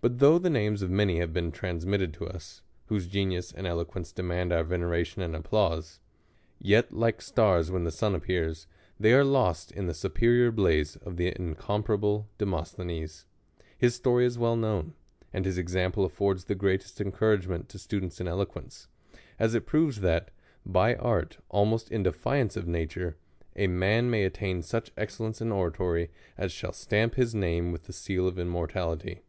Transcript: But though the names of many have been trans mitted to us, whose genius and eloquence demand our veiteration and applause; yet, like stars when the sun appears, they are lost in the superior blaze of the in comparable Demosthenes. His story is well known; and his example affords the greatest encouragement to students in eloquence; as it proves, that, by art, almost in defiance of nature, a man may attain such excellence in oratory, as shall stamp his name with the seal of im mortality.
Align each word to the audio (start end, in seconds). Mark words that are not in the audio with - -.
But 0.00 0.20
though 0.20 0.38
the 0.38 0.48
names 0.48 0.80
of 0.82 0.92
many 0.92 1.18
have 1.18 1.32
been 1.32 1.50
trans 1.50 1.84
mitted 1.84 2.14
to 2.14 2.28
us, 2.28 2.62
whose 2.86 3.08
genius 3.08 3.50
and 3.50 3.66
eloquence 3.66 4.12
demand 4.12 4.52
our 4.52 4.62
veiteration 4.62 5.22
and 5.22 5.34
applause; 5.34 5.98
yet, 6.60 6.92
like 6.92 7.20
stars 7.20 7.68
when 7.72 7.82
the 7.82 7.90
sun 7.90 8.14
appears, 8.14 8.68
they 9.00 9.12
are 9.12 9.24
lost 9.24 9.72
in 9.72 9.86
the 9.88 9.94
superior 9.94 10.52
blaze 10.52 10.94
of 10.94 11.16
the 11.16 11.30
in 11.32 11.56
comparable 11.56 12.28
Demosthenes. 12.38 13.26
His 13.76 13.96
story 13.96 14.24
is 14.24 14.38
well 14.38 14.54
known; 14.54 14.94
and 15.32 15.44
his 15.44 15.58
example 15.58 16.04
affords 16.04 16.44
the 16.44 16.54
greatest 16.54 17.00
encouragement 17.00 17.68
to 17.70 17.78
students 17.80 18.20
in 18.20 18.28
eloquence; 18.28 18.86
as 19.36 19.52
it 19.56 19.66
proves, 19.66 20.00
that, 20.02 20.30
by 20.64 20.94
art, 20.94 21.38
almost 21.48 21.90
in 21.90 22.04
defiance 22.04 22.56
of 22.56 22.68
nature, 22.68 23.16
a 23.56 23.66
man 23.66 24.08
may 24.10 24.22
attain 24.22 24.62
such 24.62 24.92
excellence 24.96 25.40
in 25.40 25.50
oratory, 25.50 26.08
as 26.36 26.52
shall 26.52 26.72
stamp 26.72 27.16
his 27.16 27.34
name 27.34 27.72
with 27.72 27.86
the 27.86 27.92
seal 27.92 28.28
of 28.28 28.38
im 28.38 28.46
mortality. 28.48 29.22